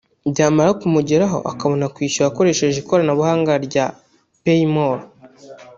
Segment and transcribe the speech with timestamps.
[0.31, 3.85] byamara kumugeraho akabona kwishyura akoresheje ikoranabuhanga rya
[4.43, 4.99] ‘PayMall